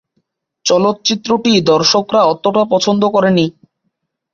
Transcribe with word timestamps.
চলচ্চিত্রটি 0.65 1.51
দর্শকরা 1.71 2.21
অতটা 2.33 2.63
পছন্দ 2.71 3.01
করেনি। 3.15 3.45